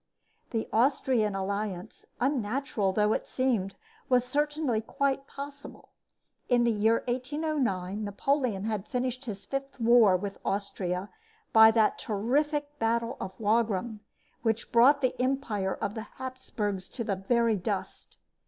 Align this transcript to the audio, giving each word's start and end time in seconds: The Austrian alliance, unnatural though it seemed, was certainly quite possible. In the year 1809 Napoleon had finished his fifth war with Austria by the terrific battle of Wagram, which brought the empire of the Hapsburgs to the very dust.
The 0.49 0.67
Austrian 0.73 1.35
alliance, 1.35 2.07
unnatural 2.19 2.91
though 2.91 3.13
it 3.13 3.27
seemed, 3.27 3.75
was 4.09 4.25
certainly 4.25 4.81
quite 4.81 5.27
possible. 5.27 5.89
In 6.49 6.63
the 6.63 6.71
year 6.71 7.03
1809 7.07 8.03
Napoleon 8.03 8.63
had 8.63 8.87
finished 8.87 9.25
his 9.25 9.45
fifth 9.45 9.79
war 9.79 10.17
with 10.17 10.39
Austria 10.43 11.09
by 11.53 11.69
the 11.69 11.93
terrific 11.99 12.79
battle 12.79 13.15
of 13.21 13.39
Wagram, 13.39 13.99
which 14.41 14.71
brought 14.71 15.01
the 15.01 15.13
empire 15.21 15.75
of 15.75 15.93
the 15.93 16.07
Hapsburgs 16.17 16.89
to 16.93 17.03
the 17.03 17.15
very 17.15 17.57
dust. 17.57 18.17